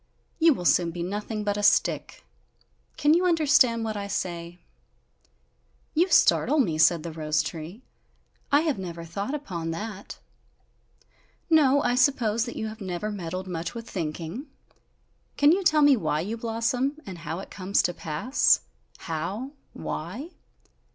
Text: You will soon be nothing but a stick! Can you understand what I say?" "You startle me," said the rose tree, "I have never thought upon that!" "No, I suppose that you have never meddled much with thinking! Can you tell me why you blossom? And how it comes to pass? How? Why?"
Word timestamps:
You 0.39 0.55
will 0.55 0.65
soon 0.65 0.89
be 0.89 1.03
nothing 1.03 1.43
but 1.43 1.57
a 1.57 1.61
stick! 1.61 2.25
Can 2.97 3.13
you 3.13 3.27
understand 3.27 3.83
what 3.85 3.95
I 3.95 4.07
say?" 4.07 4.59
"You 5.93 6.09
startle 6.09 6.57
me," 6.57 6.79
said 6.79 7.03
the 7.03 7.11
rose 7.11 7.43
tree, 7.43 7.83
"I 8.51 8.61
have 8.61 8.79
never 8.79 9.05
thought 9.05 9.35
upon 9.35 9.69
that!" 9.69 10.17
"No, 11.51 11.83
I 11.83 11.93
suppose 11.93 12.45
that 12.45 12.55
you 12.55 12.65
have 12.65 12.81
never 12.81 13.11
meddled 13.11 13.45
much 13.47 13.75
with 13.75 13.87
thinking! 13.87 14.47
Can 15.37 15.51
you 15.51 15.63
tell 15.63 15.83
me 15.83 15.95
why 15.95 16.21
you 16.21 16.35
blossom? 16.35 16.97
And 17.05 17.19
how 17.19 17.37
it 17.37 17.51
comes 17.51 17.83
to 17.83 17.93
pass? 17.93 18.61
How? 19.01 19.51
Why?" 19.73 20.31